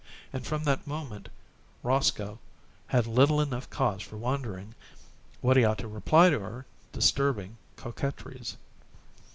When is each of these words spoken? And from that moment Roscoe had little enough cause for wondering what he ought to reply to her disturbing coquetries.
And 0.33 0.43
from 0.47 0.63
that 0.63 0.87
moment 0.87 1.29
Roscoe 1.83 2.39
had 2.87 3.05
little 3.05 3.39
enough 3.39 3.69
cause 3.69 4.01
for 4.01 4.17
wondering 4.17 4.73
what 5.41 5.57
he 5.57 5.63
ought 5.63 5.77
to 5.77 5.87
reply 5.87 6.31
to 6.31 6.39
her 6.39 6.65
disturbing 6.91 7.57
coquetries. 7.75 8.57